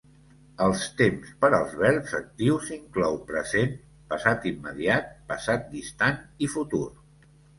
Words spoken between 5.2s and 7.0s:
passat distant i futur.